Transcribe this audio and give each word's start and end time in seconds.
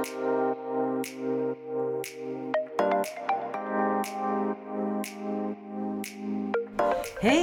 Hey 0.00 0.08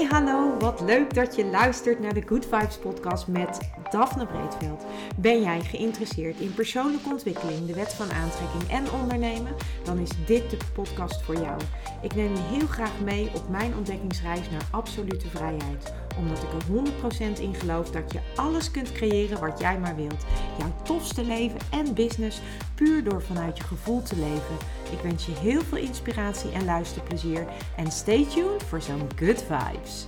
hallo, 0.10 0.58
wat 0.60 0.82
leuk 0.82 1.14
dat 1.14 1.36
je 1.36 1.46
luistert 1.46 2.00
naar 2.00 2.14
de 2.14 2.24
Good 2.26 2.46
Vibes 2.46 2.78
podcast 2.78 3.28
met 3.28 3.60
Daphne 3.90 4.26
Breedveld. 4.26 4.86
Ben 5.16 5.42
jij 5.42 5.62
geïnteresseerd 5.62 6.40
in 6.40 6.54
persoonlijke 6.54 7.10
ontwikkeling, 7.10 7.66
de 7.66 7.74
wet 7.74 7.94
van 7.94 8.12
aantrekking 8.12 8.70
en 8.70 8.92
ondernemen? 9.02 9.56
Dan 9.84 10.00
is 10.00 10.10
dit 10.26 10.50
de 10.50 10.58
podcast 10.74 11.22
voor 11.22 11.36
jou. 11.36 11.62
Ik 12.02 12.16
neem 12.16 12.36
je 12.36 12.42
heel 12.42 12.68
graag 12.68 13.00
mee 13.04 13.30
op 13.36 13.50
mijn 13.50 13.76
ontdekkingsreis 13.76 14.50
naar 14.50 14.68
absolute 14.72 15.28
vrijheid. 15.28 15.94
Omdat 16.18 16.44
ik 16.44 16.50
er 16.54 17.36
100% 17.38 17.40
in 17.40 17.56
geloof 17.56 17.92
dat 17.92 18.12
je 18.14 18.20
alles 18.36 18.72
kunt 18.72 18.92
creëren 18.92 19.40
wat 19.40 19.60
jij 19.60 19.80
maar 19.80 19.96
wilt. 19.96 20.26
Jouw 20.58 20.74
tofste 20.84 21.24
leven 21.24 21.60
en 21.72 21.94
business 21.94 22.42
puur 22.76 23.04
door 23.04 23.22
vanuit 23.22 23.58
je 23.58 23.64
gevoel 23.64 24.02
te 24.02 24.16
leven. 24.16 24.58
Ik 24.92 25.00
wens 25.04 25.26
je 25.26 25.32
heel 25.32 25.62
veel 25.62 25.78
inspiratie 25.78 26.52
en 26.52 26.66
luisterplezier. 26.66 27.48
En 27.76 27.92
stay 27.92 28.26
tuned 28.26 28.64
voor 28.64 28.82
zo'n 28.82 29.10
good 29.16 29.44
vibes. 29.44 30.08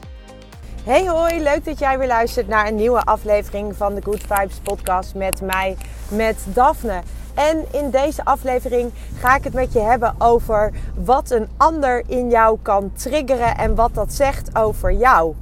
Hey 0.83 1.07
hoi, 1.07 1.41
leuk 1.41 1.65
dat 1.65 1.79
jij 1.79 1.97
weer 1.97 2.07
luistert 2.07 2.47
naar 2.47 2.67
een 2.67 2.75
nieuwe 2.75 3.03
aflevering 3.03 3.75
van 3.75 3.95
de 3.95 4.01
Good 4.01 4.21
Vibes 4.21 4.59
podcast 4.63 5.15
met 5.15 5.41
mij, 5.41 5.77
met 6.11 6.45
Daphne. 6.53 7.02
En 7.33 7.65
in 7.71 7.89
deze 7.89 8.25
aflevering 8.25 8.91
ga 9.17 9.35
ik 9.35 9.43
het 9.43 9.53
met 9.53 9.73
je 9.73 9.79
hebben 9.79 10.15
over 10.17 10.71
wat 10.95 11.31
een 11.31 11.47
ander 11.57 12.03
in 12.07 12.29
jou 12.29 12.57
kan 12.61 12.91
triggeren 12.93 13.57
en 13.57 13.75
wat 13.75 13.93
dat 13.93 14.13
zegt 14.13 14.55
over 14.55 14.91
jou. 14.91 15.35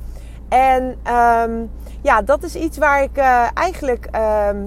En 0.49 0.97
ehm, 1.03 1.51
ja, 2.01 2.21
dat 2.21 2.43
is 2.43 2.55
iets 2.55 2.77
waar 2.77 3.03
ik 3.03 3.17
uh, 3.17 3.47
eigenlijk 3.53 4.05
ehm, 4.11 4.57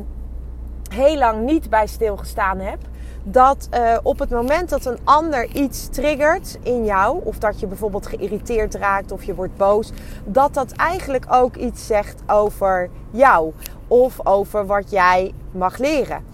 heel 0.93 1.17
lang 1.17 1.45
niet 1.45 1.71
bij 1.71 1.87
stilgestaan 1.87 2.59
heb. 2.59 2.79
Dat 3.23 3.69
uh, 3.75 3.97
op 4.03 4.19
het 4.19 4.31
moment 4.31 4.69
dat 4.69 4.85
een 4.85 4.99
ander 5.05 5.49
iets 5.57 5.89
triggert 5.89 6.59
in 6.63 6.85
jou, 6.85 7.21
of 7.25 7.39
dat 7.39 7.61
je 7.61 7.67
bijvoorbeeld 7.67 8.07
geïrriteerd 8.07 8.75
raakt 8.75 9.13
of 9.13 9.25
je 9.25 9.35
wordt 9.35 9.57
boos, 9.57 9.91
dat 10.25 10.55
dat 10.55 10.73
eigenlijk 10.73 11.25
ook 11.29 11.57
iets 11.57 11.87
zegt 11.87 12.23
over 12.27 12.91
jou 13.11 13.53
of 13.89 14.27
over 14.27 14.67
wat 14.67 14.91
jij 14.91 15.35
mag 15.53 15.79
leren. 15.79 16.25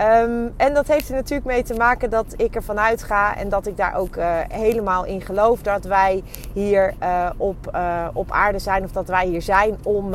Um, 0.00 0.52
en 0.56 0.74
dat 0.74 0.86
heeft 0.86 1.08
er 1.08 1.14
natuurlijk 1.14 1.46
mee 1.46 1.62
te 1.62 1.74
maken 1.74 2.10
dat 2.10 2.34
ik 2.36 2.54
ervan 2.54 2.80
uitga 2.80 3.36
en 3.36 3.48
dat 3.48 3.66
ik 3.66 3.76
daar 3.76 3.94
ook 3.94 4.16
uh, 4.16 4.36
helemaal 4.48 5.04
in 5.04 5.20
geloof 5.20 5.62
dat 5.62 5.84
wij 5.84 6.22
hier 6.52 6.94
uh, 7.02 7.30
op, 7.36 7.56
uh, 7.74 8.08
op 8.12 8.30
aarde 8.30 8.58
zijn 8.58 8.84
of 8.84 8.92
dat 8.92 9.08
wij 9.08 9.26
hier 9.26 9.42
zijn 9.42 9.78
om, 9.82 10.14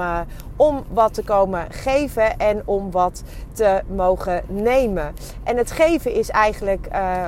om 0.56 0.83
wat 0.89 1.13
te 1.13 1.23
komen 1.23 1.66
geven 1.69 2.38
en 2.38 2.61
om 2.66 2.91
wat 2.91 3.23
te 3.53 3.81
mogen 3.88 4.41
nemen. 4.47 5.13
En 5.44 5.58
het 5.58 5.72
geven 5.72 6.13
is 6.13 6.30
eigenlijk 6.30 6.88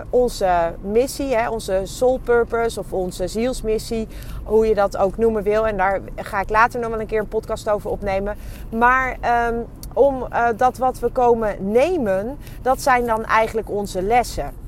onze 0.10 0.74
missie, 0.82 1.36
hè, 1.36 1.50
onze 1.50 1.82
soul 1.84 2.20
purpose 2.24 2.80
of 2.80 2.94
onze 2.94 3.28
zielsmissie, 3.28 4.08
hoe 4.44 4.68
je 4.68 4.76
dat 4.76 4.98
ook 4.98 5.18
noemen 5.18 5.44
wil. 5.44 5.68
En 5.68 5.78
daar 5.78 6.02
ga 6.16 6.40
ik 6.40 6.50
later 6.50 6.80
nog 6.80 6.90
wel 6.90 7.00
een 7.00 7.08
keer 7.08 7.20
een 7.20 7.28
podcast 7.28 7.70
over 7.70 7.90
opnemen. 7.90 8.38
Maar 8.70 9.18
um, 9.50 9.66
om 9.98 10.26
uh, 10.34 10.48
dat 10.58 10.78
wat 10.78 11.00
we 11.00 11.10
komen 11.10 11.72
nemen, 11.72 12.38
dat 12.62 12.82
zijn 12.82 13.06
dan 13.06 13.26
eigenlijk 13.26 13.70
onze 13.70 14.02
lessen. 14.02 14.66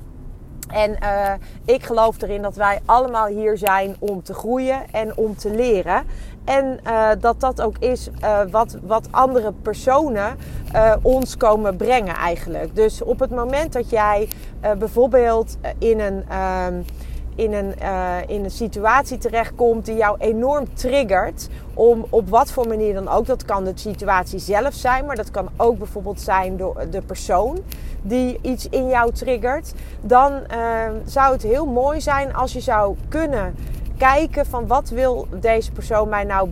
En 0.67 0.97
uh, 1.03 1.31
ik 1.65 1.83
geloof 1.83 2.21
erin 2.21 2.41
dat 2.41 2.55
wij 2.55 2.79
allemaal 2.85 3.27
hier 3.27 3.57
zijn 3.57 3.95
om 3.99 4.23
te 4.23 4.33
groeien 4.33 4.81
en 4.91 5.17
om 5.17 5.35
te 5.35 5.51
leren. 5.51 6.03
En 6.45 6.79
uh, 6.87 7.09
dat 7.19 7.39
dat 7.39 7.61
ook 7.61 7.77
is 7.77 8.09
wat, 8.51 8.77
wat 8.81 9.07
andere 9.11 9.53
personen 9.61 10.37
ons 11.01 11.37
komen 11.37 11.77
brengen 11.77 12.15
eigenlijk. 12.15 12.75
Dus 12.75 13.01
op 13.01 13.19
het 13.19 13.29
moment 13.29 13.73
dat 13.73 13.89
jij 13.89 14.27
bijvoorbeeld 14.77 15.57
in 15.79 15.99
een 15.99 16.23
ehm, 16.29 16.81
in 17.39 17.53
een, 17.53 17.73
uh, 17.81 18.15
in 18.27 18.43
een 18.43 18.51
situatie 18.51 19.17
terechtkomt 19.17 19.85
die 19.85 19.95
jou 19.95 20.15
enorm 20.19 20.73
triggert. 20.73 21.47
Om 21.73 22.05
op 22.09 22.29
wat 22.29 22.51
voor 22.51 22.67
manier 22.67 22.93
dan 22.93 23.07
ook. 23.07 23.25
Dat 23.25 23.45
kan 23.45 23.63
de 23.63 23.71
situatie 23.75 24.39
zelf 24.39 24.73
zijn, 24.73 25.05
maar 25.05 25.15
dat 25.15 25.31
kan 25.31 25.49
ook 25.57 25.77
bijvoorbeeld 25.77 26.21
zijn 26.21 26.57
door 26.57 26.85
de 26.89 27.01
persoon 27.01 27.59
die 28.01 28.39
iets 28.41 28.69
in 28.69 28.87
jou 28.87 29.11
triggert. 29.11 29.73
Dan 30.01 30.31
uh, 30.31 30.89
zou 31.05 31.33
het 31.33 31.43
heel 31.43 31.65
mooi 31.65 32.01
zijn 32.01 32.35
als 32.35 32.53
je 32.53 32.59
zou 32.59 32.95
kunnen 33.09 33.55
kijken 33.97 34.45
van 34.45 34.67
wat 34.67 34.89
wil 34.89 35.27
deze 35.31 35.71
persoon 35.71 36.09
mij 36.09 36.23
nou 36.23 36.49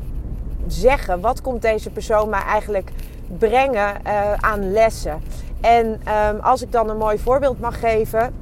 zeggen? 0.67 1.21
Wat 1.21 1.41
komt 1.41 1.61
deze 1.61 1.89
persoon 1.89 2.29
mij 2.29 2.41
eigenlijk 2.41 2.91
brengen 3.37 3.93
uh, 4.05 4.33
aan 4.33 4.71
lessen? 4.71 5.21
En 5.61 5.85
um, 5.87 6.39
als 6.39 6.61
ik 6.61 6.71
dan 6.71 6.89
een 6.89 6.97
mooi 6.97 7.17
voorbeeld 7.19 7.59
mag 7.59 7.79
geven 7.79 8.33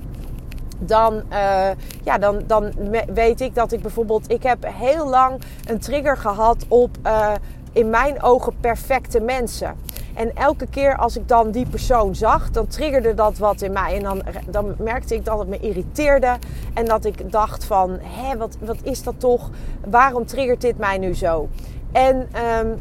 dan, 0.79 1.13
uh, 1.31 1.69
ja, 2.03 2.17
dan, 2.17 2.43
dan 2.47 2.73
weet 3.13 3.41
ik 3.41 3.55
dat 3.55 3.71
ik 3.71 3.81
bijvoorbeeld... 3.81 4.31
Ik 4.31 4.43
heb 4.43 4.65
heel 4.67 5.09
lang 5.09 5.41
een 5.65 5.79
trigger 5.79 6.17
gehad 6.17 6.65
op 6.67 6.97
uh, 7.05 7.31
in 7.71 7.89
mijn 7.89 8.21
ogen 8.21 8.53
perfecte 8.59 9.19
mensen. 9.19 9.75
En 10.13 10.35
elke 10.35 10.67
keer 10.67 10.97
als 10.97 11.17
ik 11.17 11.27
dan 11.27 11.51
die 11.51 11.65
persoon 11.69 12.15
zag, 12.15 12.51
dan 12.51 12.67
triggerde 12.67 13.13
dat 13.13 13.37
wat 13.37 13.61
in 13.61 13.71
mij. 13.71 13.95
En 13.95 14.03
dan, 14.03 14.23
dan 14.49 14.75
merkte 14.77 15.15
ik 15.15 15.25
dat 15.25 15.39
het 15.39 15.47
me 15.47 15.59
irriteerde. 15.59 16.37
En 16.73 16.85
dat 16.85 17.05
ik 17.05 17.31
dacht 17.31 17.65
van, 17.65 17.99
hé, 18.01 18.37
wat, 18.37 18.57
wat 18.59 18.77
is 18.81 19.03
dat 19.03 19.19
toch? 19.19 19.49
Waarom 19.89 20.25
triggert 20.25 20.61
dit 20.61 20.77
mij 20.77 20.97
nu 20.97 21.15
zo? 21.15 21.49
En 21.91 22.29
um, 22.59 22.79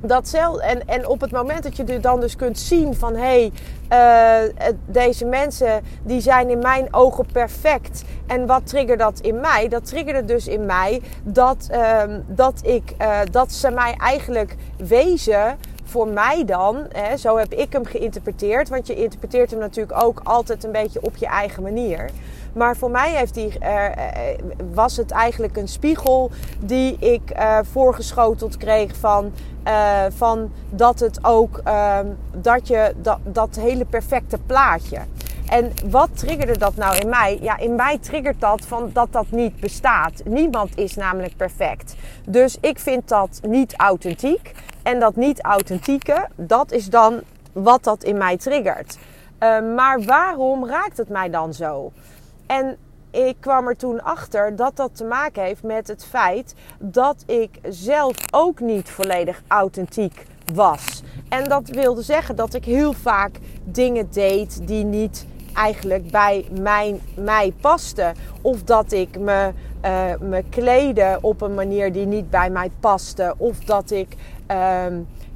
datzelfde. 0.00 0.62
En, 0.62 0.88
en 0.88 1.06
op 1.08 1.20
het 1.20 1.30
moment 1.30 1.62
dat 1.62 1.76
je 1.76 2.00
dan 2.00 2.20
dus 2.20 2.36
kunt 2.36 2.58
zien 2.58 2.94
van 2.94 3.14
hé, 3.14 3.20
hey, 3.20 3.52
uh, 3.92 4.74
deze 4.86 5.24
mensen 5.24 5.82
die 6.02 6.20
zijn 6.20 6.50
in 6.50 6.58
mijn 6.58 6.88
ogen 6.90 7.26
perfect. 7.32 8.04
En 8.26 8.46
wat 8.46 8.66
triggert 8.66 8.98
dat 8.98 9.20
in 9.20 9.40
mij? 9.40 9.68
Dat 9.68 9.86
triggerde 9.86 10.24
dus 10.24 10.48
in 10.48 10.66
mij 10.66 11.02
dat, 11.22 11.68
uh, 11.70 12.02
dat, 12.26 12.60
ik, 12.62 12.94
uh, 13.00 13.18
dat 13.30 13.52
ze 13.52 13.70
mij 13.70 13.94
eigenlijk 13.98 14.56
wezen 14.76 15.56
voor 15.86 16.08
mij 16.08 16.44
dan, 16.44 16.86
hè, 16.92 17.16
zo 17.16 17.36
heb 17.36 17.52
ik 17.52 17.72
hem 17.72 17.84
geïnterpreteerd. 17.84 18.68
Want 18.68 18.86
je 18.86 18.94
interpreteert 18.94 19.50
hem 19.50 19.60
natuurlijk 19.60 20.02
ook 20.02 20.20
altijd 20.24 20.64
een 20.64 20.72
beetje 20.72 21.02
op 21.02 21.16
je 21.16 21.26
eigen 21.26 21.62
manier. 21.62 22.10
Maar 22.52 22.76
voor 22.76 22.90
mij 22.90 23.10
heeft 23.10 23.34
die, 23.34 23.52
uh, 23.62 23.86
was 24.74 24.96
het 24.96 25.10
eigenlijk 25.10 25.56
een 25.56 25.68
spiegel 25.68 26.30
die 26.58 26.96
ik 26.98 27.32
uh, 27.36 27.58
voorgeschoteld 27.72 28.56
kreeg 28.56 28.96
van, 28.96 29.32
van 30.16 30.52
dat 30.70 31.00
het 31.00 31.24
ook 31.24 31.60
ehm, 31.64 32.06
dat 32.32 32.68
je 32.68 32.94
dat, 32.96 33.18
dat 33.22 33.56
hele 33.56 33.84
perfecte 33.84 34.38
plaatje. 34.46 34.98
En 35.48 35.72
wat 35.90 36.08
triggerde 36.12 36.58
dat 36.58 36.76
nou 36.76 36.96
in 36.96 37.08
mij? 37.08 37.38
Ja, 37.40 37.58
in 37.58 37.74
mij 37.74 37.98
triggert 37.98 38.40
dat 38.40 38.66
van 38.66 38.90
dat 38.92 39.08
dat 39.10 39.30
niet 39.30 39.60
bestaat. 39.60 40.22
Niemand 40.24 40.78
is 40.78 40.94
namelijk 40.94 41.36
perfect. 41.36 41.94
Dus 42.24 42.56
ik 42.60 42.78
vind 42.78 43.08
dat 43.08 43.40
niet 43.42 43.74
authentiek. 43.76 44.52
En 44.86 45.00
dat 45.00 45.16
niet 45.16 45.42
authentieke, 45.42 46.28
dat 46.36 46.72
is 46.72 46.86
dan 46.90 47.20
wat 47.52 47.84
dat 47.84 48.04
in 48.04 48.16
mij 48.16 48.36
triggert. 48.36 48.98
Uh, 49.40 49.74
maar 49.74 50.02
waarom 50.02 50.66
raakt 50.66 50.96
het 50.96 51.08
mij 51.08 51.30
dan 51.30 51.54
zo? 51.54 51.92
En 52.46 52.76
ik 53.10 53.36
kwam 53.40 53.68
er 53.68 53.76
toen 53.76 54.02
achter 54.02 54.56
dat 54.56 54.76
dat 54.76 54.96
te 54.96 55.04
maken 55.04 55.42
heeft 55.42 55.62
met 55.62 55.88
het 55.88 56.04
feit 56.04 56.54
dat 56.78 57.22
ik 57.26 57.58
zelf 57.68 58.16
ook 58.30 58.60
niet 58.60 58.90
volledig 58.90 59.42
authentiek 59.46 60.26
was. 60.54 61.02
En 61.28 61.44
dat 61.44 61.68
wilde 61.68 62.02
zeggen 62.02 62.36
dat 62.36 62.54
ik 62.54 62.64
heel 62.64 62.92
vaak 62.92 63.38
dingen 63.64 64.08
deed 64.10 64.66
die 64.66 64.84
niet 64.84 65.26
eigenlijk 65.54 66.10
bij 66.10 66.46
mijn, 66.60 67.00
mij 67.14 67.54
pasten. 67.60 68.14
Of 68.42 68.62
dat 68.62 68.92
ik 68.92 69.18
me, 69.18 69.52
uh, 69.86 70.28
me 70.28 70.44
kleden 70.48 71.22
op 71.22 71.40
een 71.40 71.54
manier 71.54 71.92
die 71.92 72.06
niet 72.06 72.30
bij 72.30 72.50
mij 72.50 72.70
paste. 72.80 73.34
Of 73.36 73.58
dat 73.58 73.90
ik. 73.90 74.16
Uh, 74.50 74.84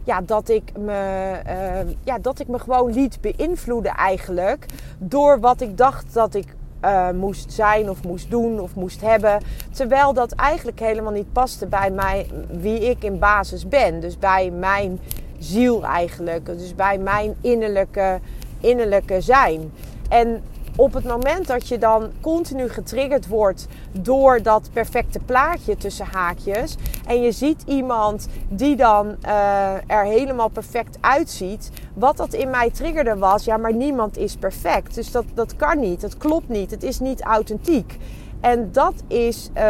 ja, 0.04 0.20
dat 0.20 0.48
ik 0.48 0.72
me, 0.78 1.32
uh, 1.46 1.94
ja, 2.04 2.18
dat 2.18 2.38
ik 2.38 2.48
me 2.48 2.58
gewoon 2.58 2.92
liet 2.92 3.20
beïnvloeden 3.20 3.92
eigenlijk 3.92 4.66
door 4.98 5.40
wat 5.40 5.60
ik 5.60 5.76
dacht 5.76 6.14
dat 6.14 6.34
ik 6.34 6.54
uh, 6.84 7.10
moest 7.10 7.52
zijn 7.52 7.90
of 7.90 8.04
moest 8.04 8.30
doen 8.30 8.60
of 8.60 8.74
moest 8.74 9.00
hebben. 9.00 9.40
Terwijl 9.72 10.12
dat 10.12 10.32
eigenlijk 10.32 10.80
helemaal 10.80 11.12
niet 11.12 11.32
paste 11.32 11.66
bij 11.66 11.90
mij, 11.90 12.26
wie 12.50 12.90
ik 12.90 13.04
in 13.04 13.18
basis 13.18 13.68
ben. 13.68 14.00
Dus 14.00 14.18
bij 14.18 14.50
mijn 14.50 15.00
ziel 15.38 15.84
eigenlijk. 15.84 16.46
Dus 16.46 16.74
bij 16.74 16.98
mijn 16.98 17.34
innerlijke, 17.40 18.20
innerlijke 18.60 19.20
zijn. 19.20 19.72
En 20.08 20.42
op 20.80 20.92
het 20.92 21.04
moment 21.04 21.46
dat 21.46 21.68
je 21.68 21.78
dan 21.78 22.10
continu 22.20 22.68
getriggerd 22.68 23.26
wordt 23.26 23.66
door 23.92 24.42
dat 24.42 24.70
perfecte 24.72 25.18
plaatje 25.18 25.76
tussen 25.76 26.06
haakjes. 26.06 26.76
En 27.06 27.22
je 27.22 27.32
ziet 27.32 27.62
iemand 27.66 28.28
die 28.48 28.76
dan 28.76 29.16
uh, 29.26 29.72
er 29.86 30.04
helemaal 30.04 30.48
perfect 30.48 30.98
uitziet. 31.00 31.70
Wat 31.94 32.16
dat 32.16 32.32
in 32.32 32.50
mij 32.50 32.70
triggerde 32.70 33.16
was, 33.16 33.44
ja, 33.44 33.56
maar 33.56 33.74
niemand 33.74 34.16
is 34.16 34.36
perfect. 34.36 34.94
Dus 34.94 35.10
dat, 35.10 35.24
dat 35.34 35.56
kan 35.56 35.80
niet, 35.80 36.00
dat 36.00 36.16
klopt 36.16 36.48
niet, 36.48 36.70
het 36.70 36.82
is 36.82 37.00
niet 37.00 37.22
authentiek. 37.22 37.96
En 38.40 38.72
dat 38.72 38.94
is 39.06 39.50
uh, 39.56 39.62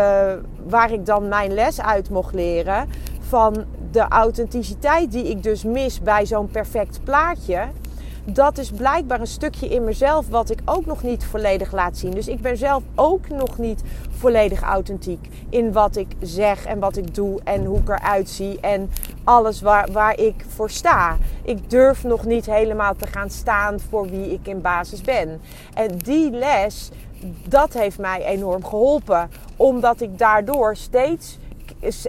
waar 0.66 0.92
ik 0.92 1.06
dan 1.06 1.28
mijn 1.28 1.54
les 1.54 1.80
uit 1.80 2.10
mocht 2.10 2.34
leren. 2.34 2.88
Van 3.20 3.64
de 3.90 4.06
authenticiteit 4.08 5.12
die 5.12 5.28
ik 5.28 5.42
dus 5.42 5.64
mis 5.64 6.00
bij 6.00 6.26
zo'n 6.26 6.48
perfect 6.48 7.00
plaatje 7.04 7.68
dat 8.32 8.58
is 8.58 8.70
blijkbaar 8.70 9.20
een 9.20 9.26
stukje 9.26 9.68
in 9.68 9.84
mezelf 9.84 10.28
wat 10.28 10.50
ik 10.50 10.60
ook 10.64 10.86
nog 10.86 11.02
niet 11.02 11.24
volledig 11.24 11.72
laat 11.72 11.96
zien. 11.96 12.10
Dus 12.10 12.28
ik 12.28 12.40
ben 12.40 12.56
zelf 12.56 12.82
ook 12.94 13.28
nog 13.28 13.58
niet 13.58 13.82
volledig 14.10 14.62
authentiek 14.62 15.28
in 15.48 15.72
wat 15.72 15.96
ik 15.96 16.08
zeg 16.20 16.64
en 16.64 16.78
wat 16.78 16.96
ik 16.96 17.14
doe 17.14 17.40
en 17.44 17.64
hoe 17.64 17.78
ik 17.78 17.88
eruit 17.88 18.28
zie 18.28 18.60
en 18.60 18.90
alles 19.24 19.60
waar, 19.60 19.92
waar 19.92 20.18
ik 20.18 20.44
voor 20.48 20.70
sta. 20.70 21.16
Ik 21.42 21.70
durf 21.70 22.04
nog 22.04 22.24
niet 22.24 22.46
helemaal 22.46 22.94
te 22.96 23.06
gaan 23.06 23.30
staan 23.30 23.80
voor 23.80 24.10
wie 24.10 24.32
ik 24.32 24.46
in 24.46 24.60
basis 24.60 25.00
ben. 25.00 25.40
En 25.74 25.98
die 25.98 26.30
les, 26.30 26.90
dat 27.48 27.72
heeft 27.72 27.98
mij 27.98 28.24
enorm 28.24 28.64
geholpen. 28.64 29.30
Omdat 29.56 30.00
ik 30.00 30.18
daardoor 30.18 30.76
steeds 30.76 31.38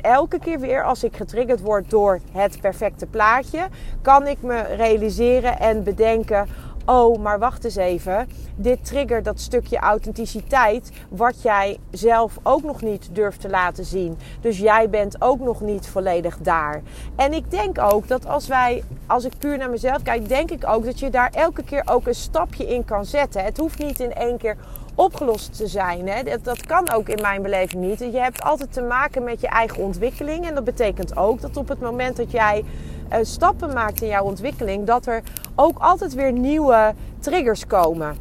elke 0.01 0.39
keer 0.39 0.59
weer 0.59 0.83
als 0.83 1.03
ik 1.03 1.15
getriggerd 1.15 1.61
word 1.61 1.89
door 1.89 2.19
het 2.31 2.61
perfecte 2.61 3.05
plaatje, 3.05 3.67
kan 4.01 4.27
ik 4.27 4.41
me 4.41 4.61
realiseren 4.61 5.59
en 5.59 5.83
bedenken: 5.83 6.47
oh, 6.91 7.19
maar 7.19 7.39
wacht 7.39 7.63
eens 7.63 7.75
even. 7.75 8.27
Dit 8.55 8.85
triggert 8.85 9.25
dat 9.25 9.39
stukje 9.39 9.77
authenticiteit 9.77 10.91
wat 11.09 11.41
jij 11.41 11.77
zelf 11.91 12.37
ook 12.43 12.63
nog 12.63 12.81
niet 12.81 13.09
durft 13.11 13.41
te 13.41 13.49
laten 13.49 13.85
zien. 13.85 14.17
Dus 14.41 14.57
jij 14.57 14.89
bent 14.89 15.21
ook 15.21 15.39
nog 15.39 15.61
niet 15.61 15.87
volledig 15.87 16.37
daar. 16.37 16.81
En 17.15 17.33
ik 17.33 17.51
denk 17.51 17.79
ook 17.79 18.07
dat 18.07 18.27
als 18.27 18.47
wij, 18.47 18.83
als 19.07 19.25
ik 19.25 19.37
puur 19.37 19.57
naar 19.57 19.69
mezelf 19.69 20.01
kijk, 20.01 20.27
denk 20.27 20.51
ik 20.51 20.67
ook 20.67 20.85
dat 20.85 20.99
je 20.99 21.09
daar 21.09 21.29
elke 21.33 21.63
keer 21.63 21.83
ook 21.85 22.07
een 22.07 22.15
stapje 22.15 22.67
in 22.67 22.85
kan 22.85 23.05
zetten. 23.05 23.43
Het 23.43 23.57
hoeft 23.57 23.79
niet 23.79 23.99
in 23.99 24.13
één 24.13 24.37
keer 24.37 24.57
opgelost 24.95 25.57
te 25.57 25.67
zijn. 25.67 26.07
Hè? 26.07 26.23
Dat, 26.23 26.43
dat 26.43 26.65
kan 26.65 26.91
ook 26.91 27.09
in 27.09 27.21
mijn 27.21 27.41
beleving 27.41 27.83
niet. 27.83 27.99
Je 27.99 28.19
hebt 28.19 28.43
altijd 28.43 28.73
te 28.73 28.81
maken 28.81 29.23
met 29.23 29.41
je 29.41 29.47
eigen 29.47 29.83
ontwikkeling. 29.83 30.47
En 30.47 30.55
dat 30.55 30.63
betekent 30.63 31.17
ook 31.17 31.41
dat 31.41 31.57
op 31.57 31.67
het 31.67 31.79
moment 31.79 32.17
dat 32.17 32.31
jij 32.31 32.63
uh, 33.11 33.17
stappen 33.21 33.73
maakt 33.73 34.01
in 34.01 34.07
jouw 34.07 34.23
ontwikkeling, 34.23 34.85
dat 34.85 35.05
er 35.05 35.23
ook 35.61 35.77
altijd 35.77 36.13
weer 36.13 36.31
nieuwe 36.31 36.93
triggers 37.19 37.67
komen. 37.67 38.15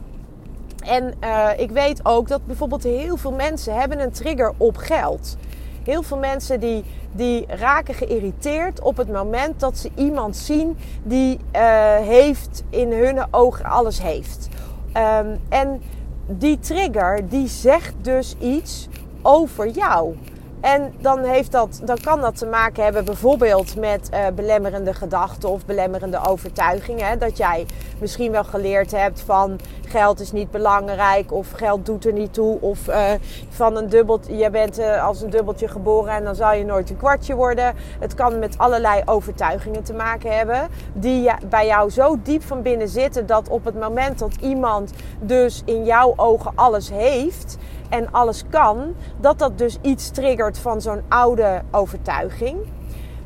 En 0.84 1.14
uh, 1.24 1.48
ik 1.56 1.70
weet 1.70 2.00
ook 2.02 2.28
dat 2.28 2.46
bijvoorbeeld 2.46 2.82
heel 2.82 3.16
veel 3.16 3.32
mensen 3.32 3.74
hebben 3.74 4.00
een 4.00 4.10
trigger 4.10 4.52
op 4.56 4.76
geld. 4.76 5.36
Heel 5.84 6.02
veel 6.02 6.18
mensen 6.18 6.60
die, 6.60 6.84
die 7.12 7.46
raken 7.48 7.94
geïrriteerd 7.94 8.80
op 8.80 8.96
het 8.96 9.12
moment 9.12 9.60
dat 9.60 9.78
ze 9.78 9.90
iemand 9.94 10.36
zien 10.36 10.76
die 11.02 11.38
uh, 11.56 11.96
heeft 11.96 12.62
in 12.70 12.92
hun 12.92 13.18
ogen 13.30 13.64
alles 13.64 14.02
heeft. 14.02 14.48
Um, 14.96 15.38
en 15.48 15.82
die 16.26 16.58
trigger 16.58 17.28
die 17.28 17.48
zegt 17.48 17.94
dus 18.00 18.34
iets 18.38 18.88
over 19.22 19.68
jou. 19.68 20.14
En 20.60 20.94
dan, 20.98 21.24
heeft 21.24 21.52
dat, 21.52 21.80
dan 21.84 21.98
kan 22.00 22.20
dat 22.20 22.38
te 22.38 22.46
maken 22.46 22.84
hebben 22.84 23.04
bijvoorbeeld 23.04 23.76
met 23.76 24.08
uh, 24.12 24.26
belemmerende 24.34 24.94
gedachten 24.94 25.48
of 25.48 25.66
belemmerende 25.66 26.24
overtuigingen. 26.26 27.18
Dat 27.18 27.36
jij 27.36 27.66
misschien 27.98 28.32
wel 28.32 28.44
geleerd 28.44 28.90
hebt 28.90 29.20
van 29.20 29.58
geld 29.86 30.20
is 30.20 30.32
niet 30.32 30.50
belangrijk 30.50 31.32
of 31.32 31.50
geld 31.50 31.86
doet 31.86 32.04
er 32.04 32.12
niet 32.12 32.32
toe. 32.32 32.60
Of 32.60 32.88
uh, 32.88 33.04
van 33.48 33.76
een 33.76 33.88
dubbeltje, 33.88 34.36
je 34.36 34.50
bent 34.50 34.78
uh, 34.78 35.06
als 35.06 35.22
een 35.22 35.30
dubbeltje 35.30 35.68
geboren 35.68 36.12
en 36.12 36.24
dan 36.24 36.34
zal 36.34 36.52
je 36.52 36.64
nooit 36.64 36.90
een 36.90 36.96
kwartje 36.96 37.34
worden. 37.34 37.74
Het 37.98 38.14
kan 38.14 38.38
met 38.38 38.58
allerlei 38.58 39.02
overtuigingen 39.04 39.82
te 39.82 39.94
maken 39.94 40.36
hebben 40.36 40.68
die 40.92 41.30
bij 41.48 41.66
jou 41.66 41.90
zo 41.90 42.16
diep 42.22 42.42
van 42.42 42.62
binnen 42.62 42.88
zitten 42.88 43.26
dat 43.26 43.48
op 43.48 43.64
het 43.64 43.78
moment 43.80 44.18
dat 44.18 44.34
iemand 44.40 44.92
dus 45.20 45.62
in 45.64 45.84
jouw 45.84 46.12
ogen 46.16 46.52
alles 46.54 46.90
heeft 46.90 47.56
en 47.90 48.12
alles 48.12 48.44
kan, 48.50 48.94
dat 49.16 49.38
dat 49.38 49.58
dus 49.58 49.78
iets 49.80 50.10
triggert 50.10 50.58
van 50.58 50.80
zo'n 50.80 51.02
oude 51.08 51.62
overtuiging. 51.70 52.58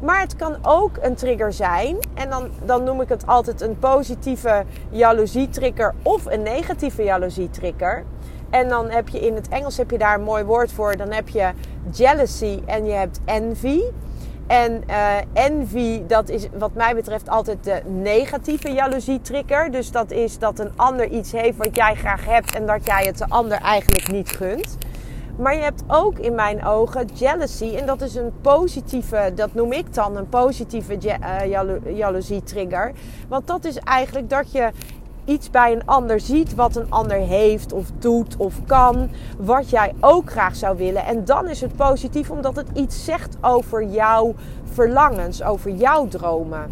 Maar 0.01 0.21
het 0.21 0.37
kan 0.37 0.57
ook 0.63 0.97
een 1.01 1.15
trigger 1.15 1.53
zijn. 1.53 1.97
En 2.15 2.31
dan, 2.31 2.51
dan 2.65 2.85
noem 2.85 3.01
ik 3.01 3.09
het 3.09 3.27
altijd 3.27 3.61
een 3.61 3.79
positieve 3.79 4.65
jaloezietrigger 4.91 5.95
of 6.03 6.27
een 6.27 6.43
negatieve 6.43 7.03
jaloezietrigger. 7.03 8.05
En 8.51 8.69
dan 8.69 8.91
heb 8.91 9.09
je 9.09 9.21
in 9.21 9.35
het 9.35 9.49
Engels 9.49 9.77
heb 9.77 9.91
je 9.91 9.99
daar 9.99 10.15
een 10.15 10.25
mooi 10.25 10.45
woord 10.45 10.73
voor. 10.73 10.97
Dan 10.97 11.11
heb 11.11 11.29
je 11.29 11.51
jealousy 11.91 12.63
en 12.67 12.85
je 12.85 12.93
hebt 12.93 13.21
envy. 13.25 13.81
En 14.47 14.83
envy, 15.33 16.07
dat 16.07 16.29
is 16.29 16.49
wat 16.59 16.75
mij 16.75 16.95
betreft 16.95 17.29
altijd 17.29 17.65
de 17.65 17.83
negatieve 17.87 18.73
jaloezie-trigger. 18.73 19.71
Dus 19.71 19.91
dat 19.91 20.11
is 20.11 20.39
dat 20.39 20.59
een 20.59 20.73
ander 20.77 21.09
iets 21.09 21.33
heeft 21.33 21.57
wat 21.57 21.77
jij 21.77 21.95
graag 21.95 22.25
hebt 22.25 22.55
en 22.55 22.67
dat 22.67 22.87
jij 22.87 23.05
het 23.05 23.19
de 23.19 23.29
ander 23.29 23.59
eigenlijk 23.59 24.11
niet 24.13 24.31
gunt. 24.31 24.77
Maar 25.37 25.55
je 25.55 25.63
hebt 25.63 25.83
ook 25.87 26.19
in 26.19 26.35
mijn 26.35 26.65
ogen 26.65 27.07
jealousy. 27.15 27.75
En 27.75 27.87
dat 27.87 28.01
is 28.01 28.15
een 28.15 28.33
positieve, 28.41 29.33
dat 29.35 29.55
noem 29.55 29.73
ik 29.73 29.95
dan 29.95 30.17
een 30.17 30.29
positieve 30.29 30.99
uh, 31.03 31.97
jaloezie-trigger. 31.97 32.93
Want 33.29 33.47
dat 33.47 33.65
is 33.65 33.77
eigenlijk 33.79 34.31
dat 34.31 34.53
je 34.53 34.71
iets 35.25 35.51
bij 35.51 35.73
een 35.73 35.87
ander 35.87 36.21
ziet 36.21 36.55
wat 36.55 36.77
een 36.77 36.91
ander 36.91 37.17
heeft 37.17 37.73
of 37.73 37.87
doet 37.99 38.37
of 38.37 38.55
kan, 38.67 39.11
wat 39.39 39.71
jij 39.71 39.95
ook 40.01 40.31
graag 40.31 40.57
zou 40.57 40.77
willen. 40.77 41.05
En 41.05 41.25
dan 41.25 41.49
is 41.49 41.61
het 41.61 41.77
positief 41.77 42.31
omdat 42.31 42.57
het 42.57 42.69
iets 42.75 43.05
zegt 43.05 43.37
over 43.41 43.85
jouw 43.85 44.35
verlangens, 44.73 45.43
over 45.43 45.71
jouw 45.71 46.09
dromen. 46.09 46.71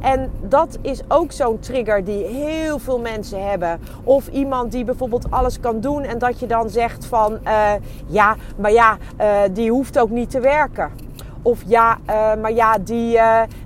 En 0.00 0.30
dat 0.40 0.78
is 0.80 1.00
ook 1.08 1.32
zo'n 1.32 1.58
trigger 1.58 2.04
die 2.04 2.24
heel 2.24 2.78
veel 2.78 2.98
mensen 2.98 3.48
hebben. 3.48 3.80
Of 4.04 4.28
iemand 4.28 4.72
die 4.72 4.84
bijvoorbeeld 4.84 5.30
alles 5.30 5.60
kan 5.60 5.80
doen 5.80 6.02
en 6.02 6.18
dat 6.18 6.40
je 6.40 6.46
dan 6.46 6.70
zegt 6.70 7.04
van 7.04 7.38
uh, 7.44 7.70
ja, 8.06 8.36
maar 8.56 8.72
ja, 8.72 8.96
uh, 9.20 9.40
die 9.52 9.70
hoeft 9.70 9.98
ook 9.98 10.10
niet 10.10 10.30
te 10.30 10.40
werken. 10.40 10.90
Of 11.42 11.62
ja, 11.66 11.98
uh, 12.10 12.34
maar 12.40 12.52
ja, 12.52 12.78
die, 12.78 13.18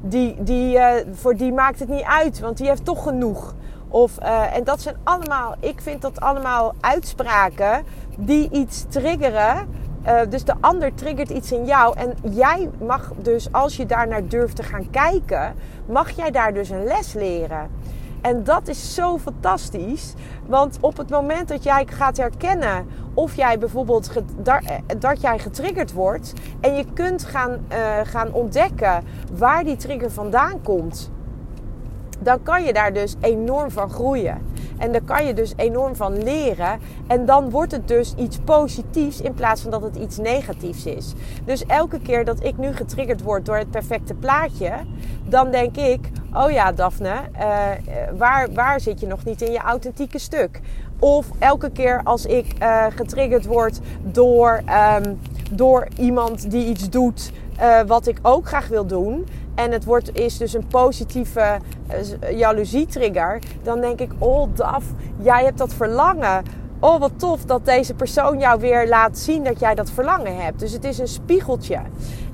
die, 0.03 0.37
die, 0.39 0.79
voor 1.13 1.37
die 1.37 1.53
maakt 1.53 1.79
het 1.79 1.89
niet 1.89 2.05
uit, 2.05 2.41
want 2.41 2.57
die 2.57 2.69
heeft 2.69 2.85
toch 2.85 3.03
genoeg. 3.03 3.55
Of, 3.97 4.19
uh, 4.23 4.57
en 4.57 4.65
dat 4.65 4.81
zijn 4.81 4.97
allemaal, 5.03 5.55
ik 5.61 5.81
vind 5.81 6.03
dat 6.03 6.21
allemaal 6.21 6.75
uitspraken 6.81 7.85
die 8.19 8.51
iets 8.51 8.85
triggeren. 8.89 9.69
Uh, 10.07 10.21
dus 10.29 10.45
de 10.45 10.55
ander 10.61 10.95
triggert 10.95 11.31
iets 11.31 11.53
in 11.53 11.65
jou. 11.65 11.97
En 11.99 12.15
jij 12.31 12.71
mag 12.85 13.13
dus, 13.17 13.53
als 13.53 13.77
je 13.77 13.87
daar 13.87 14.09
naar 14.09 14.29
durft 14.29 14.57
te 14.57 14.63
gaan 14.63 14.91
kijken, 14.91 15.55
mag 15.87 16.11
jij 16.11 16.31
daar 16.31 16.55
dus 16.55 16.71
een 16.71 16.85
les 16.85 17.13
leren. 17.13 17.71
En 18.21 18.45
dat 18.45 18.69
is 18.69 18.95
zo 18.95 19.19
fantastisch. 19.19 20.15
Want 20.47 20.79
op 20.81 20.97
het 20.97 21.11
moment 21.11 21.49
dat 21.49 21.63
jij 21.63 21.87
gaat 21.87 22.17
herkennen 22.17 22.87
of 23.15 23.37
jij 23.37 23.59
bijvoorbeeld 23.59 24.23
eh, 24.45 24.57
dat 24.99 25.21
jij 25.21 25.39
getriggerd 25.39 25.93
wordt 25.93 26.33
en 26.61 26.75
je 26.75 26.85
kunt 26.93 27.25
gaan, 27.25 27.67
gaan 28.05 28.33
ontdekken 28.33 29.05
waar 29.33 29.65
die 29.65 29.77
trigger 29.77 30.11
vandaan 30.11 30.63
komt 30.63 31.11
dan 32.19 32.43
kan 32.43 32.65
je 32.65 32.73
daar 32.73 32.93
dus 32.93 33.15
enorm 33.21 33.71
van 33.71 33.91
groeien. 33.91 34.55
En 34.79 34.93
dan 34.93 35.05
kan 35.05 35.27
je 35.27 35.35
dus 35.35 35.53
enorm 35.57 35.97
van 35.97 36.23
leren. 36.23 36.81
En 37.07 37.27
dan 37.27 37.51
wordt 37.51 37.73
het 37.73 37.89
dus 37.89 38.15
iets 38.15 38.39
positiefs 38.45 39.21
in 39.21 39.35
plaats 39.35 39.63
van 39.63 39.71
dat 39.71 39.83
het 39.83 39.97
iets 39.97 40.19
negatiefs 40.19 40.87
is. 40.87 41.13
Dus 41.45 41.67
elke 41.67 42.01
keer 42.01 42.25
dat 42.25 42.45
ik 42.45 42.59
nu 42.59 42.73
getriggerd 42.73 43.23
word 43.23 43.47
door 43.47 43.57
het 43.57 43.71
perfecte 43.71 44.15
plaatje, 44.15 44.73
dan 45.25 45.51
denk 45.51 45.77
ik: 45.77 46.11
Oh 46.35 46.51
ja, 46.51 46.73
Daphne, 46.73 47.15
uh, 47.35 47.43
waar, 48.17 48.53
waar 48.53 48.81
zit 48.81 49.01
je 49.01 49.07
nog 49.07 49.25
niet 49.25 49.43
in 49.43 49.53
je 49.53 49.59
authentieke 49.59 50.19
stuk? 50.19 50.61
Of 50.99 51.27
elke 51.39 51.71
keer 51.71 52.01
als 52.05 52.27
ik 52.27 52.47
uh, 52.63 52.87
getriggerd 52.97 53.47
word 53.47 53.81
door, 54.03 54.63
um, 55.05 55.19
door 55.51 55.89
iemand 55.99 56.51
die 56.51 56.67
iets 56.67 56.91
doet 56.91 57.33
wat 57.87 58.07
ik 58.07 58.19
ook 58.23 58.47
graag 58.47 58.69
wil 58.69 58.87
doen 58.87 59.27
en 59.57 59.73
het 59.73 59.85
wordt, 59.85 60.19
is 60.19 60.39
dus 60.39 60.53
een 60.53 60.67
positieve 60.67 61.59
uh, 61.91 62.39
jaloezietrigger, 62.39 63.39
dan 63.63 63.81
denk 63.81 64.01
ik, 64.01 64.11
oh 64.19 64.49
Daf, 64.55 64.85
jij 65.23 65.45
hebt 65.45 65.59
dat 65.59 65.75
verlangen. 65.75 66.45
Oh, 66.81 67.01
wat 67.01 67.19
tof 67.19 67.45
dat 67.45 67.65
deze 67.65 67.95
persoon 67.95 68.39
jou 68.39 68.61
weer 68.61 68.89
laat 68.89 69.19
zien 69.19 69.45
dat 69.45 69.61
jij 69.61 69.75
dat 69.75 69.91
verlangen 69.91 70.37
hebt. 70.45 70.61
Dus 70.61 70.73
het 70.73 70.85
is 70.85 70.99
een 70.99 71.09
spiegeltje. 71.09 71.81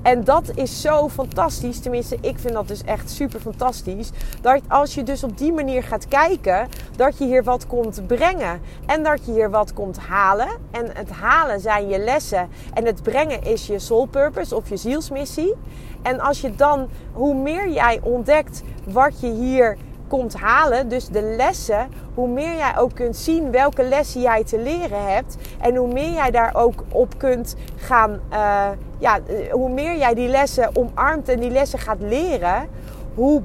En 0.03 0.25
dat 0.25 0.51
is 0.55 0.81
zo 0.81 1.09
fantastisch. 1.09 1.79
Tenminste, 1.79 2.19
ik 2.21 2.39
vind 2.39 2.55
dat 2.55 2.69
dus 2.69 2.85
echt 2.85 3.11
super 3.11 3.41
fantastisch. 3.41 4.11
Dat 4.41 4.61
als 4.69 4.95
je 4.95 5.03
dus 5.03 5.25
op 5.25 5.39
die 5.39 5.53
manier 5.53 5.83
gaat 5.83 6.09
kijken, 6.09 6.69
dat 6.97 7.19
je 7.19 7.25
hier 7.25 7.45
wat 7.45 7.67
komt 7.67 8.07
brengen. 8.07 8.61
En 8.87 9.03
dat 9.03 9.27
je 9.27 9.33
hier 9.33 9.51
wat 9.51 9.73
komt 9.73 9.99
halen. 9.99 10.49
En 10.71 10.87
het 10.93 11.11
halen 11.11 11.61
zijn 11.61 11.89
je 11.89 11.99
lessen. 11.99 12.49
En 12.75 12.87
het 12.87 13.03
brengen 13.03 13.43
is 13.43 13.67
je 13.67 13.79
soul 13.79 14.07
purpose 14.07 14.57
of 14.57 14.69
je 14.69 14.77
zielsmissie. 14.77 15.55
En 16.03 16.21
als 16.21 16.41
je 16.41 16.55
dan, 16.55 16.89
hoe 17.13 17.35
meer 17.35 17.69
jij 17.69 18.01
ontdekt 18.03 18.63
wat 18.85 19.21
je 19.21 19.31
hier 19.31 19.77
komt 20.13 20.35
halen, 20.35 20.89
dus 20.89 21.09
de 21.09 21.23
lessen, 21.23 21.89
hoe 22.15 22.29
meer 22.29 22.57
jij 22.57 22.79
ook 22.79 22.95
kunt 22.95 23.17
zien 23.17 23.51
welke 23.51 23.83
lessen 23.83 24.21
jij 24.21 24.45
te 24.45 24.59
leren 24.59 25.13
hebt. 25.13 25.37
En 25.61 25.77
hoe 25.77 25.93
meer 25.93 26.13
jij 26.13 26.31
daar 26.31 26.55
ook 26.55 26.85
op 26.89 27.19
kunt 27.19 27.57
gaan, 27.77 28.21
uh, 28.33 28.69
ja, 28.99 29.21
hoe 29.51 29.71
meer 29.71 29.97
jij 29.97 30.15
die 30.15 30.29
lessen 30.29 30.77
omarmt 30.77 31.29
en 31.29 31.41
die 31.41 31.51
lessen 31.51 31.79
gaat 31.79 32.01
leren, 32.01 32.69
hoe 33.15 33.43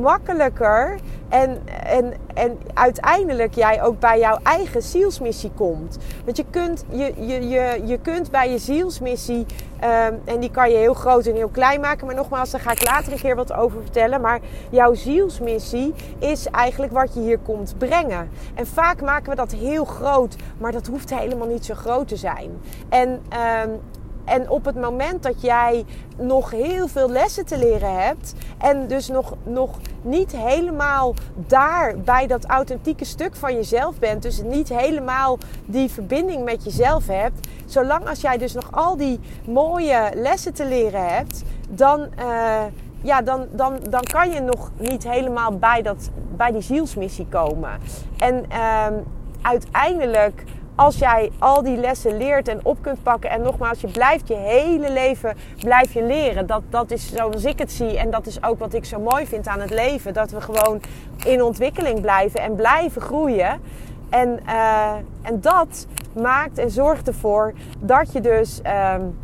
makkelijker 0.00 0.98
En, 1.32 1.58
en, 1.86 2.12
en 2.34 2.58
uiteindelijk 2.74 3.54
jij 3.54 3.82
ook 3.82 4.00
bij 4.00 4.18
jouw 4.18 4.38
eigen 4.42 4.82
zielsmissie 4.82 5.50
komt. 5.56 5.98
Want 6.24 6.36
je 6.36 6.44
kunt, 6.50 6.84
je, 6.90 7.12
je, 7.26 7.48
je, 7.48 7.82
je 7.84 7.98
kunt 7.98 8.30
bij 8.30 8.50
je 8.50 8.58
zielsmissie, 8.58 9.46
um, 9.84 10.20
en 10.24 10.40
die 10.40 10.50
kan 10.50 10.70
je 10.70 10.76
heel 10.76 10.94
groot 10.94 11.26
en 11.26 11.34
heel 11.34 11.48
klein 11.48 11.80
maken. 11.80 12.06
Maar 12.06 12.14
nogmaals, 12.14 12.50
daar 12.50 12.60
ga 12.60 12.70
ik 12.70 12.84
later 12.84 13.12
een 13.12 13.18
keer 13.18 13.36
wat 13.36 13.52
over 13.52 13.80
vertellen. 13.82 14.20
Maar 14.20 14.40
jouw 14.70 14.94
zielsmissie 14.94 15.94
is 16.18 16.46
eigenlijk 16.46 16.92
wat 16.92 17.14
je 17.14 17.20
hier 17.20 17.38
komt 17.38 17.74
brengen. 17.78 18.30
En 18.54 18.66
vaak 18.66 19.02
maken 19.02 19.30
we 19.30 19.36
dat 19.36 19.52
heel 19.52 19.84
groot, 19.84 20.36
maar 20.58 20.72
dat 20.72 20.86
hoeft 20.86 21.18
helemaal 21.18 21.48
niet 21.48 21.64
zo 21.64 21.74
groot 21.74 22.08
te 22.08 22.16
zijn. 22.16 22.50
En 22.88 23.08
um, 23.08 23.80
en 24.24 24.50
op 24.50 24.64
het 24.64 24.80
moment 24.80 25.22
dat 25.22 25.40
jij 25.40 25.84
nog 26.16 26.50
heel 26.50 26.88
veel 26.88 27.10
lessen 27.10 27.46
te 27.46 27.58
leren 27.58 28.02
hebt 28.02 28.34
en 28.58 28.86
dus 28.86 29.08
nog, 29.08 29.34
nog 29.42 29.78
niet 30.02 30.36
helemaal 30.36 31.14
daar 31.34 31.98
bij 31.98 32.26
dat 32.26 32.44
authentieke 32.44 33.04
stuk 33.04 33.36
van 33.36 33.54
jezelf 33.54 33.98
bent, 33.98 34.22
dus 34.22 34.42
niet 34.42 34.68
helemaal 34.68 35.38
die 35.66 35.90
verbinding 35.90 36.44
met 36.44 36.64
jezelf 36.64 37.06
hebt, 37.06 37.48
zolang 37.66 38.08
als 38.08 38.20
jij 38.20 38.38
dus 38.38 38.52
nog 38.54 38.68
al 38.72 38.96
die 38.96 39.20
mooie 39.46 40.10
lessen 40.14 40.54
te 40.54 40.66
leren 40.66 41.06
hebt, 41.08 41.42
dan, 41.70 42.08
uh, 42.18 42.62
ja, 43.02 43.22
dan, 43.22 43.46
dan, 43.50 43.78
dan 43.90 44.02
kan 44.02 44.30
je 44.30 44.40
nog 44.40 44.70
niet 44.78 45.08
helemaal 45.08 45.58
bij, 45.58 45.82
dat, 45.82 46.10
bij 46.36 46.52
die 46.52 46.62
zielsmissie 46.62 47.26
komen. 47.28 47.80
En 48.18 48.44
uh, 48.52 48.86
uiteindelijk 49.42 50.44
als 50.82 50.98
jij 50.98 51.30
al 51.38 51.62
die 51.62 51.76
lessen 51.76 52.16
leert 52.16 52.48
en 52.48 52.60
op 52.62 52.78
kunt 52.80 53.02
pakken. 53.02 53.30
En 53.30 53.42
nogmaals, 53.42 53.80
je 53.80 53.86
blijft 53.86 54.28
je 54.28 54.34
hele 54.34 54.92
leven 54.92 55.36
blijf 55.58 55.92
je 55.92 56.02
leren. 56.02 56.46
Dat, 56.46 56.62
dat 56.70 56.90
is 56.90 57.14
zoals 57.14 57.44
ik 57.44 57.58
het 57.58 57.72
zie. 57.72 57.98
En 57.98 58.10
dat 58.10 58.26
is 58.26 58.44
ook 58.44 58.58
wat 58.58 58.74
ik 58.74 58.84
zo 58.84 59.00
mooi 59.00 59.26
vind 59.26 59.46
aan 59.46 59.60
het 59.60 59.70
leven. 59.70 60.14
Dat 60.14 60.30
we 60.30 60.40
gewoon 60.40 60.80
in 61.24 61.42
ontwikkeling 61.42 62.00
blijven 62.00 62.40
en 62.40 62.54
blijven 62.54 63.02
groeien. 63.02 63.60
En, 64.10 64.40
uh, 64.46 64.92
en 65.22 65.40
dat 65.40 65.86
maakt 66.12 66.58
en 66.58 66.70
zorgt 66.70 67.08
ervoor 67.08 67.52
dat 67.78 68.12
je 68.12 68.20
dus, 68.20 68.60
um, 68.94 69.18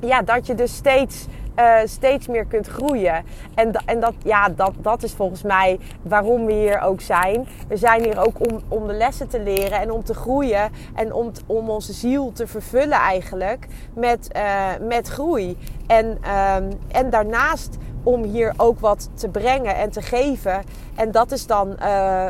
ja, 0.00 0.22
dat 0.22 0.46
je 0.46 0.54
dus 0.54 0.74
steeds 0.74 1.26
uh, 1.58 1.74
steeds 1.84 2.26
meer 2.26 2.44
kunt 2.44 2.66
groeien. 2.66 3.24
En, 3.54 3.72
en 3.86 4.00
dat, 4.00 4.14
ja, 4.24 4.48
dat, 4.48 4.72
dat 4.80 5.02
is 5.02 5.12
volgens 5.12 5.42
mij 5.42 5.78
waarom 6.02 6.46
we 6.46 6.52
hier 6.52 6.80
ook 6.80 7.00
zijn. 7.00 7.46
We 7.68 7.76
zijn 7.76 8.02
hier 8.02 8.26
ook 8.26 8.50
om, 8.50 8.60
om 8.68 8.86
de 8.86 8.92
lessen 8.92 9.28
te 9.28 9.40
leren 9.40 9.80
en 9.80 9.92
om 9.92 10.04
te 10.04 10.14
groeien. 10.14 10.70
En 10.94 11.12
om, 11.12 11.30
om 11.46 11.70
onze 11.70 11.92
ziel 11.92 12.32
te 12.32 12.46
vervullen 12.46 12.98
eigenlijk 12.98 13.66
met, 13.94 14.28
uh, 14.36 14.66
met 14.80 15.08
groei. 15.08 15.56
En, 15.86 16.06
um, 16.06 16.68
en 16.88 17.10
daarnaast 17.10 17.76
om 18.02 18.22
hier 18.22 18.52
ook 18.56 18.80
wat 18.80 19.10
te 19.14 19.28
brengen 19.28 19.76
en 19.76 19.90
te 19.90 20.02
geven. 20.02 20.62
En 20.94 21.10
dat 21.10 21.32
is 21.32 21.46
dan 21.46 21.76
uh, 21.82 22.26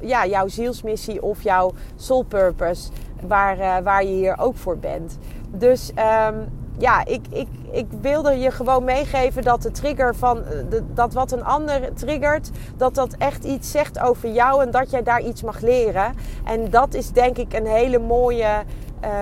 ja, 0.00 0.26
jouw 0.26 0.48
zielsmissie 0.48 1.22
of 1.22 1.42
jouw 1.42 1.72
soul 1.96 2.22
purpose, 2.22 2.90
waar, 3.26 3.82
waar 3.82 4.04
je 4.04 4.12
hier 4.12 4.38
ook 4.38 4.56
voor 4.56 4.78
bent. 4.78 5.18
Dus 5.50 5.92
um, 6.28 6.59
ja, 6.80 7.04
ik, 7.04 7.26
ik, 7.30 7.48
ik 7.70 7.86
wilde 8.00 8.38
je 8.38 8.50
gewoon 8.50 8.84
meegeven 8.84 9.42
dat 9.42 9.62
de 9.62 9.70
trigger 9.70 10.14
van 10.14 10.44
eh, 10.44 10.50
de, 10.70 10.82
dat 10.94 11.12
wat 11.12 11.32
een 11.32 11.44
ander 11.44 11.94
triggert, 11.94 12.50
dat 12.76 12.94
dat 12.94 13.14
echt 13.18 13.44
iets 13.44 13.70
zegt 13.70 14.00
over 14.00 14.28
jou 14.28 14.62
en 14.62 14.70
dat 14.70 14.90
jij 14.90 15.02
daar 15.02 15.22
iets 15.22 15.42
mag 15.42 15.60
leren. 15.60 16.14
En 16.44 16.70
dat 16.70 16.94
is 16.94 17.10
denk 17.10 17.38
ik 17.38 17.52
een 17.52 17.66
hele 17.66 17.98
mooie, 17.98 18.62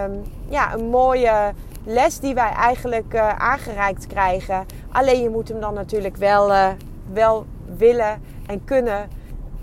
um, 0.04 0.22
ja, 0.48 0.74
een 0.74 0.88
mooie 0.88 1.52
les 1.84 2.18
die 2.18 2.34
wij 2.34 2.50
eigenlijk 2.50 3.14
uh, 3.14 3.28
aangereikt 3.28 4.06
krijgen. 4.06 4.66
Alleen 4.92 5.22
je 5.22 5.30
moet 5.30 5.48
hem 5.48 5.60
dan 5.60 5.74
natuurlijk 5.74 6.16
wel, 6.16 6.50
uh, 6.50 6.68
wel 7.12 7.46
willen 7.76 8.22
en 8.46 8.64
kunnen 8.64 9.08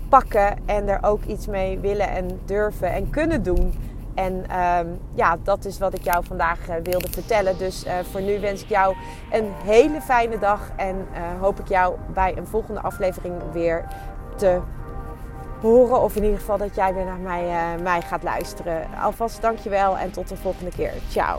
pakken 0.08 0.56
en 0.66 0.88
er 0.88 0.98
ook 1.02 1.24
iets 1.24 1.46
mee 1.46 1.78
willen 1.78 2.08
en 2.08 2.40
durven 2.44 2.92
en 2.92 3.10
kunnen 3.10 3.42
doen. 3.42 3.74
En 4.16 4.58
um, 4.60 5.00
ja, 5.14 5.36
dat 5.42 5.64
is 5.64 5.78
wat 5.78 5.94
ik 5.94 6.04
jou 6.04 6.24
vandaag 6.24 6.68
uh, 6.68 6.74
wilde 6.82 7.08
vertellen. 7.10 7.58
Dus 7.58 7.84
uh, 7.86 7.92
voor 8.10 8.20
nu 8.20 8.40
wens 8.40 8.62
ik 8.62 8.68
jou 8.68 8.96
een 9.30 9.52
hele 9.64 10.00
fijne 10.00 10.38
dag. 10.38 10.70
En 10.76 10.96
uh, 10.96 11.40
hoop 11.40 11.58
ik 11.58 11.68
jou 11.68 11.94
bij 12.14 12.36
een 12.36 12.46
volgende 12.46 12.80
aflevering 12.80 13.34
weer 13.52 13.84
te 14.36 14.60
horen. 15.60 16.02
Of 16.02 16.16
in 16.16 16.22
ieder 16.22 16.38
geval 16.38 16.58
dat 16.58 16.74
jij 16.74 16.94
weer 16.94 17.04
naar 17.04 17.18
mij, 17.18 17.76
mij 17.82 18.00
gaat 18.02 18.22
luisteren. 18.22 18.86
Alvast 19.02 19.42
dankjewel 19.42 19.98
en 19.98 20.10
tot 20.10 20.28
de 20.28 20.36
volgende 20.36 20.70
keer. 20.70 20.92
Ciao. 21.08 21.38